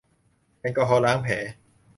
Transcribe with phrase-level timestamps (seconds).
[0.59, 1.33] แอลกอฮอล์ล้างแผล